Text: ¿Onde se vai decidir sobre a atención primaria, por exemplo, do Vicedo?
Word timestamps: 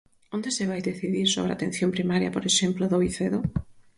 ¿Onde 0.35 0.49
se 0.57 0.65
vai 0.69 0.81
decidir 0.89 1.27
sobre 1.29 1.51
a 1.51 1.57
atención 1.59 1.89
primaria, 1.97 2.33
por 2.35 2.43
exemplo, 2.51 2.83
do 2.91 3.01
Vicedo? 3.03 3.39